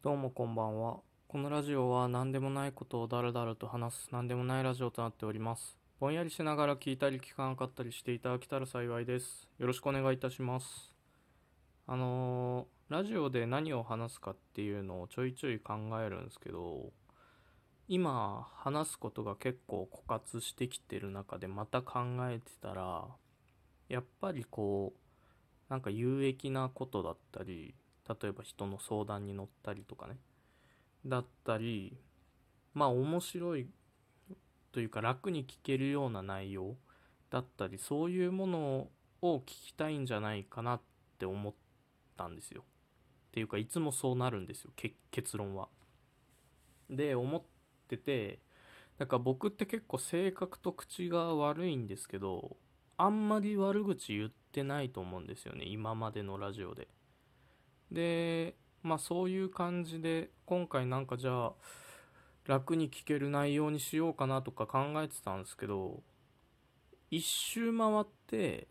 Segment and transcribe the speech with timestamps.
[0.00, 1.00] どうもこんばんは。
[1.26, 5.76] このラジオは何でもないことをだらだらと話す何でもないラジオとなっております。
[5.98, 9.48] ぼんやりしながら聞いたり聞かなかったりしていただけたら幸いです。
[9.58, 10.94] よろしくお願いいたします。
[11.88, 16.92] あのーラジオで何を話すかっていうのをちょいちょい考えるんですけど、
[17.88, 23.04] 今話すことが結構枯渇してきてる中でまた考えてたら、
[23.88, 24.98] やっぱりこう、
[25.68, 27.74] なんか有益なことだったり、
[28.08, 30.16] 例えば人の相談に乗ったりとかね、
[31.04, 31.96] だったり、
[32.74, 33.68] まあ面白い
[34.72, 36.76] というか楽に聞けるような内容
[37.30, 38.88] だったり、そういうもの
[39.20, 40.80] を聞きたいんじゃないかなっ
[41.18, 41.54] て思っ
[42.16, 42.62] たんですよ。
[42.62, 44.70] っていうか、いつもそうなるんですよ、
[45.10, 45.68] 結論は。
[46.88, 47.42] で、思っ
[47.88, 48.40] てて、
[48.98, 52.56] だか僕って結構性格と口が悪いんですけど、
[52.96, 56.88] あんまり悪口言ってないと思うんですよね、今までのラジオで。
[57.90, 61.52] で、まあそういう感じで、今回なんかじゃあ、
[62.46, 66.02] 楽に聞ける内容にしようかなとか考えてたんですけど、
[67.10, 68.68] 一周回って、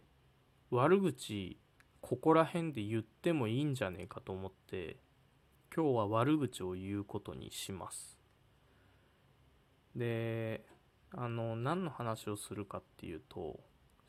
[0.69, 1.57] 悪口、
[2.01, 4.97] ここら辺で言ってもいいんじゃねえかと思って、
[5.75, 8.17] 今日は悪口を言うことにします。
[9.95, 10.65] で、
[11.11, 13.59] あの、何の話をするかっていうと、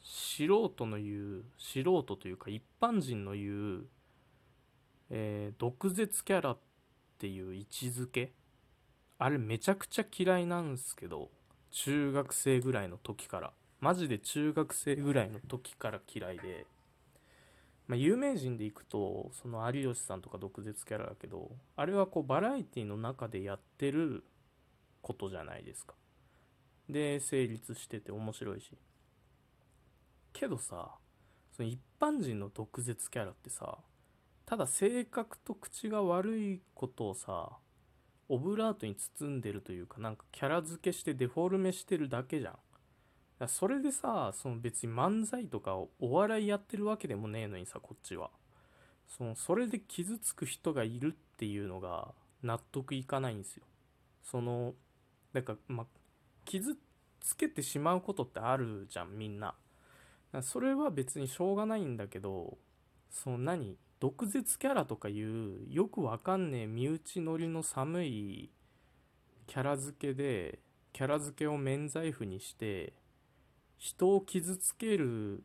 [0.02, 3.86] 素人の言う、素人というか一般人の言う、
[5.10, 6.58] えー毒舌キャラっ
[7.18, 8.32] ていう位置づけ？
[9.18, 11.30] あれめちゃくちゃ嫌いなんですけど
[11.70, 13.52] 中学生ぐらいの時から。
[13.80, 16.66] マジで中学生ぐらいの時から嫌いで、
[17.86, 24.24] まあ、有名人でいくとその有吉さんとか毒舌キャラだけどあれはこうバラエティの中でやってる
[25.00, 25.94] ことじゃないですか。
[26.88, 28.76] で成立してて面白いし。
[30.32, 30.90] けどさ
[31.56, 33.78] その一般人の毒舌キャラってさ
[34.48, 37.50] ただ性格と口が悪いことをさ
[38.30, 43.48] オブラートに包んでるというかなんかキャラ付けしてデフォルメしてるだけじゃん。
[43.48, 48.30] それでさその別に漫才とかお笑いやってるわけでもねえのにさこっちは。
[49.06, 52.08] そのそれで傷つく人がいるっていうのが
[52.42, 53.64] 納得いかないんですよ。
[54.22, 54.72] その
[55.34, 55.86] だからま
[56.46, 56.74] 傷
[57.20, 59.54] つけてしまうことってあるじゃんみんな。
[60.40, 62.56] それは別にしょうがないんだけど
[63.10, 63.76] その何？
[64.00, 68.50] 毒舌キャラとかいうよくわかんねえ身内乗りの寒い
[69.46, 70.60] キャラ付けで
[70.92, 72.92] キャラ付けを免罪符にして
[73.76, 75.42] 人を傷つける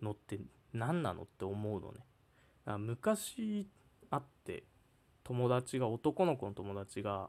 [0.00, 0.40] のって
[0.72, 2.78] 何なのって思うのね。
[2.78, 3.68] 昔
[4.10, 4.64] あって
[5.24, 7.28] 友達が男の子の友達が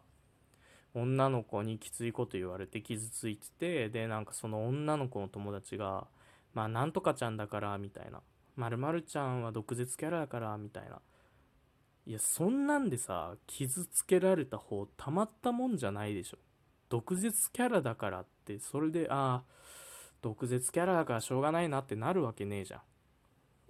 [0.95, 6.07] 女の子にきついこと言われて傷ついててでなんかその女の子の友達が
[6.53, 8.21] まあなんとかちゃんだからみたいな。
[8.55, 11.01] まるちゃんは毒舌キャラだからみたいな。
[12.05, 16.37] いやそんなんでさ傷つけられた方たまったもんじゃないでしょ。
[16.89, 19.53] 毒舌キャラだからってそれでああ
[20.21, 22.81] 毒舌キャラだからしょうがないなってなるわけねえじゃん。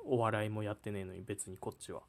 [0.05, 2.01] お笑いもやってねえのに別にこっちは。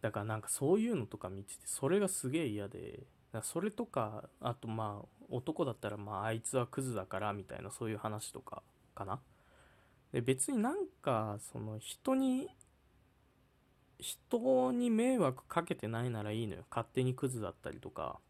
[0.00, 3.00] だからなんかそういうのとか見ててそれがすげえ嫌で
[3.42, 8.62] それとかあとまあ男だったらまああいつはクズだからみたいなそういう話とか
[8.94, 9.20] かな。
[10.14, 12.46] で別になんかその人に
[13.98, 16.62] 人に迷惑かけてないならいいのよ。
[16.70, 18.20] 勝手にクズだったりとか。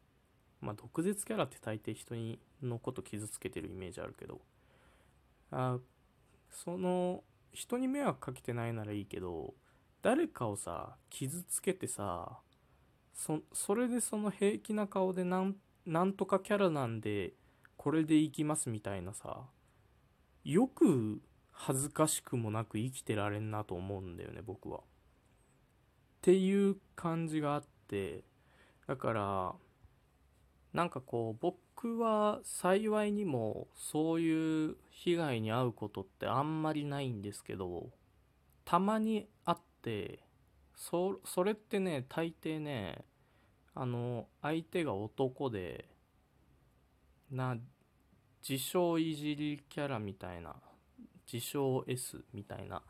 [0.63, 4.41] まあ毒舌キャラって大抵人にのこと傷つけてるイメージあるけど。
[5.51, 5.79] あ
[6.49, 7.23] その
[7.53, 9.53] 人に迷惑かけてないならいいけど
[10.01, 12.39] 誰かをさ傷つけてさ
[13.13, 17.35] そそれでその平気な顔でなんなんとかキャラなんで
[17.77, 19.43] これでいきますみたいなさ
[20.45, 21.21] よく
[21.55, 24.79] 恥ずかしくもなく生きてられんなと思うんだよね僕は。
[24.79, 24.83] っ
[26.21, 28.25] ていう感じがあって
[28.87, 29.55] だから
[30.73, 37.91] なんかこう僕は幸いにもそういう被害に遭うことってあんまりないんですけど
[38.65, 40.21] たまにあって
[40.75, 43.05] そそれってね大抵ね
[43.75, 45.89] あの相手が男で
[47.31, 47.57] な
[48.47, 50.57] 自称いじりキャラみたいな
[51.33, 52.83] 自称 S みたいな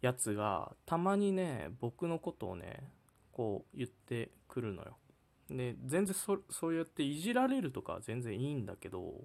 [0.00, 2.90] やつがたまにね僕のことをね
[3.32, 4.96] こう言ってくるのよ。
[5.48, 9.24] で全然そそうやっていじられるとか全然いいんだけど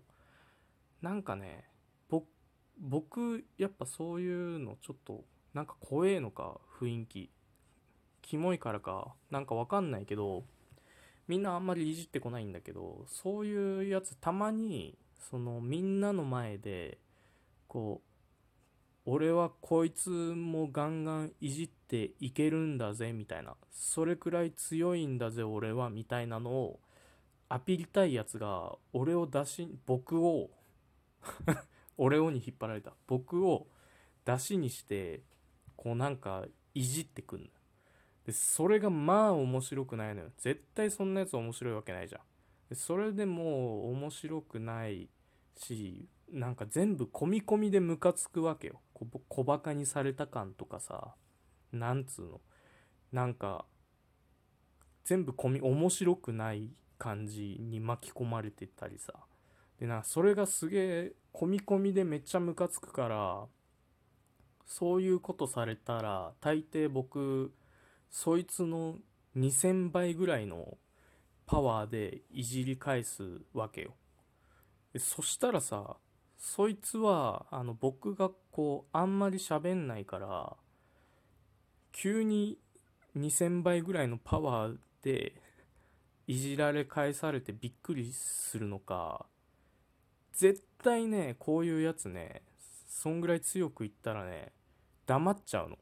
[1.02, 1.66] なんかね
[2.78, 5.24] 僕やっぱそういうのちょっと
[5.54, 7.30] なんか怖えのか雰囲気。
[8.22, 10.46] キモいからかなんかわかんないけど
[11.28, 14.98] みんなあんまりいじってこないんだけどそういうやつたまに
[15.30, 17.00] そのみんなの前で
[17.68, 18.11] こう
[19.06, 23.56] 俺はこいつもガンガンいじっていけるんだぜみたいな。
[23.72, 26.80] それくらい強いんだぜ俺はみたいなのを
[27.50, 30.52] アピりたいやつが俺を出し僕を
[31.98, 32.94] 俺をに引っ張られた。
[33.08, 33.68] 僕を
[34.24, 35.22] 出しにして
[35.76, 37.48] こうなんかいじってくんの。
[38.26, 40.32] でそれがまあ面白くないのよ。
[40.38, 42.22] 絶対そんなやつ面白いわけないじゃん。
[42.70, 45.10] でそれでも面白くない
[45.58, 48.82] しなんか全部込み込みでムカつくわけよ。
[49.28, 51.16] 小バカにされた感とかさ。
[51.72, 52.42] なんつうの。
[53.12, 53.66] なんか
[55.04, 59.14] 全部込み面白くない感じに巻き込まれてたりさ。
[59.80, 63.46] でなそれがすげえ込み込みでめっちゃムカつくから
[64.66, 67.52] そういうことされたら大抵僕
[68.10, 68.96] そいつの
[69.36, 70.78] 2000倍ぐらいの
[71.46, 73.96] パワーでいじり返すわけよ。
[74.98, 75.98] そしたらさ
[76.42, 80.54] そいつはあの僕がこうあんまり喋んないから
[81.92, 82.58] 急に
[83.16, 85.36] 2000倍ぐらいのパワーで
[86.26, 89.28] いじられ返されてびっくりするのか
[90.34, 92.42] 絶対ねこういうやつね
[92.90, 94.52] そんぐらい強く言ったらね
[95.06, 95.78] 黙っちゃうの。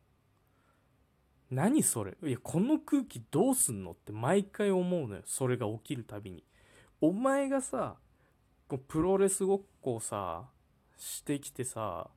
[1.51, 2.15] 何それ？
[2.23, 3.91] いやこの空気どうすんの？
[3.91, 5.21] って毎回思うのよ。
[5.25, 6.43] それが起きるたびに。
[7.01, 7.95] お前がさ
[8.69, 10.43] こうプロレスごっこをさ
[10.95, 12.07] してきてさ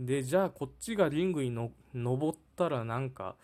[0.00, 3.36] でじゃあこっちがリングにの登ったらなんか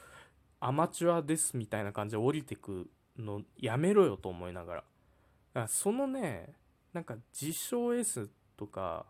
[0.59, 4.81] アマチュアですみたいな感じで降りてくのやめろよと思いながら。
[4.81, 6.55] だからそのね
[6.93, 9.07] なんか自称 S とか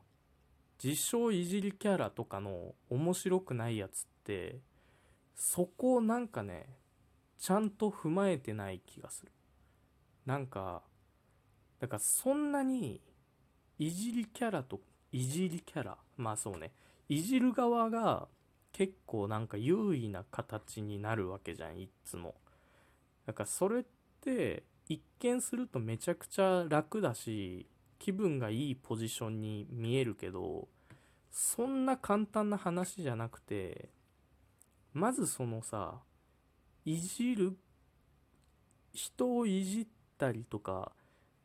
[0.83, 4.59] 自称いじりキャラとかの面白くないやつって
[5.35, 6.67] そこをなんかね
[7.39, 9.33] ちゃんと踏まえてない気がする。
[10.27, 10.83] なんか
[11.81, 13.01] だからそんなに
[13.79, 14.81] いじりキャラと
[15.13, 16.73] いじりキャラまあそうね。
[17.09, 18.29] いじる側が
[18.73, 22.35] 結構なんか優位な形になるわけじゃんいつも。
[23.27, 23.85] だからそれっ
[24.21, 27.67] て一見するとめちゃくちゃ楽だし
[27.99, 30.69] 気分がいいポジションに見えるけど
[31.31, 33.89] そんな簡単な話じゃなくて
[34.93, 36.01] まずそのさ
[36.85, 37.57] いじる
[38.93, 39.87] 人をいじっ
[40.19, 40.93] たりとか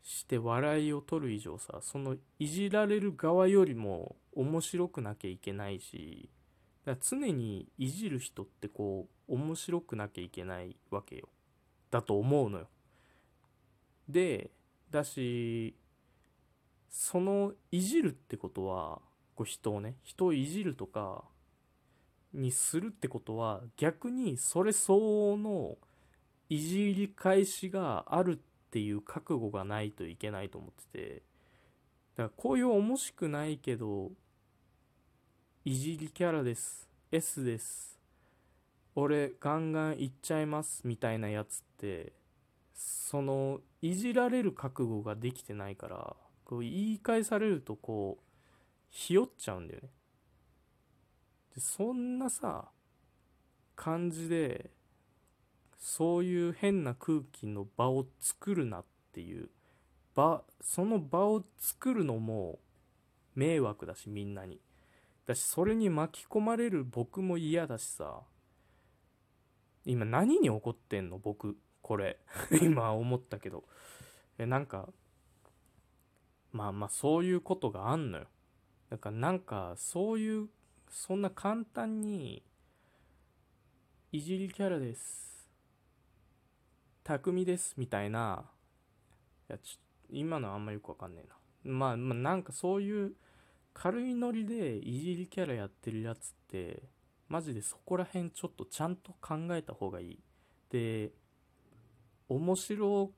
[0.06, 6.30] して笑いを取る以上さそのいじられる側よりも面白くなきゃいけないし
[6.86, 11.28] だから常にいじる人ってこう面白くなきゃいけないわけよ。
[11.90, 12.68] だと思うのよ。
[14.07, 14.52] で
[14.92, 15.75] だし
[16.88, 19.00] そのいじるってことは
[19.34, 21.24] こう人をね人をいじるとか
[22.31, 25.78] にするってことは逆にそれ相応の
[26.50, 31.24] いじり返しがあるってっていう覚悟がないといけないと思ってて
[32.18, 34.12] だからこういう面白くないけど
[35.63, 37.98] いじりキャラです S です
[38.94, 42.12] 俺ガンガンいっちゃいますみたいなやつって
[42.74, 46.13] そのいじられる覚悟ができてないから
[46.44, 48.24] こう言い返されるとこう
[48.89, 49.89] ひよっちゃうんだよね。
[51.56, 52.66] でそんなさ
[53.77, 54.75] 感じで
[55.77, 59.50] そういう変な空気の場を作るなっていう
[60.16, 62.60] 場その場を作るのも
[63.36, 64.60] 迷惑だしみんなに。
[65.27, 68.22] だしそれに巻き込まれる僕も嫌だしさ。
[69.86, 71.19] 今何に怒ってんの？
[71.19, 72.17] 僕これ。
[72.62, 73.65] 今思ったけど。
[74.38, 74.88] えなんか
[76.51, 78.27] まあまあそういうことがあんのよ。
[78.89, 80.50] だからなんかそういう
[80.89, 82.41] そんな簡単に
[84.12, 85.35] いじりキャラです。
[87.06, 88.46] 匠ですみたいな
[89.48, 91.36] いやち今のはあんまよくわかんねえな。
[91.72, 93.14] まあ、まあ、なんかそういう
[93.74, 96.82] 軽いノリでいじりキャラやってるやつって
[97.28, 100.20] マジでそこら辺ちょっとちゃんと考えた方がいい。
[100.72, 101.12] で
[102.28, 103.12] 面白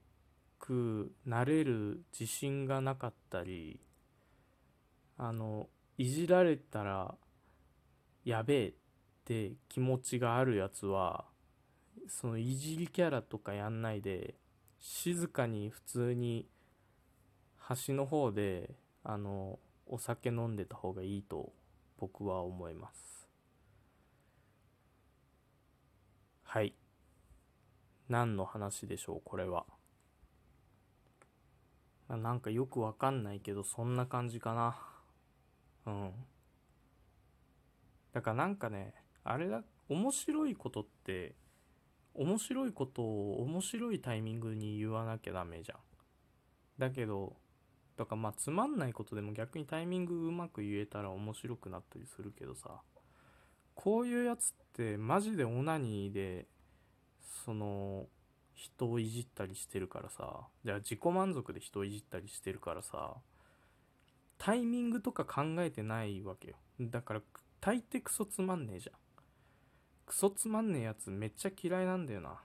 [0.59, 3.79] くなれる自信がなかったり
[5.17, 7.15] あのいじられたら
[8.25, 8.73] やべえっ
[9.23, 11.25] て気持ちがあるやつは
[12.07, 14.35] そのいじりキャラとかやんないで
[14.79, 16.47] 静かに普通に
[17.57, 21.51] 端の方であのお酒飲んでた方がいいと
[21.97, 23.27] 僕は思います。
[26.43, 26.73] はい。
[28.09, 29.65] 何の話でしょうこれは。
[32.09, 34.77] なんかよくわかんないけどそんな感じかな。
[35.85, 36.11] うん。
[38.13, 41.35] だからなんかねあれだ面白いことって
[42.17, 45.77] 面白いことを面白いタイミングに言わなきゃダメじゃん。
[46.77, 47.37] だけど
[47.95, 52.81] だからまあつまんないことでも逆にタイミングうまく言えたら面白くなったりするけどさ。
[53.75, 56.47] こういうやつってマジでオナニーで
[57.45, 58.07] その
[58.55, 60.47] 人をいじったりしてるからさ。
[60.65, 63.15] じゃあ自己満足で人をいじったりしてるからさ。
[64.39, 66.55] タイミングとか考えてないわけよ。
[66.79, 67.21] だから
[67.59, 68.95] 大抵クソつまんねえじゃん。
[70.07, 72.39] クソつまんねえやつめっちゃ嫌いなんだよな。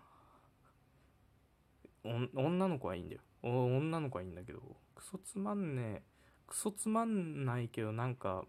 [2.34, 3.22] 女の子はいいんだよ。
[3.42, 4.60] 女の子はいいんだけど
[4.94, 6.02] クソつまんねえ
[6.46, 8.44] クソつまんないけどなんか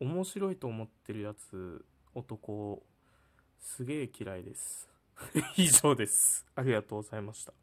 [0.00, 1.84] 面白いと思ってるやつ
[2.14, 2.82] 男
[3.58, 4.88] すげえ嫌いです。
[5.56, 6.46] 以上です。
[6.54, 7.61] ありがとうございました。